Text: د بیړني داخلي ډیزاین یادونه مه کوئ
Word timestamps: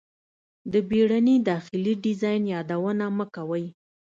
د 0.71 0.73
بیړني 0.89 1.35
داخلي 1.49 1.93
ډیزاین 2.03 2.41
یادونه 2.55 3.05
مه 3.17 3.25
کوئ 3.35 3.65